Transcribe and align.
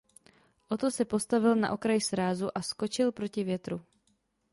Otto 0.69 0.87
se 0.95 1.05
postavil 1.11 1.55
na 1.55 1.67
okraj 1.73 2.01
srázu 2.01 2.49
a 2.57 2.61
skočil 2.61 3.11
proti 3.11 3.43
větru. 3.43 3.81